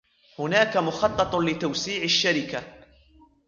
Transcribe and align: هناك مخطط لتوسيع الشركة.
هناك 0.39 0.77
مخطط 0.77 1.35
لتوسيع 1.35 2.03
الشركة. 2.03 2.63